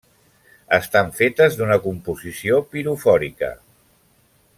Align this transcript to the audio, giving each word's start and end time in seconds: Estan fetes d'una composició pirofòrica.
Estan 0.77 1.11
fetes 1.19 1.57
d'una 1.59 1.77
composició 1.83 2.57
pirofòrica. 2.73 3.51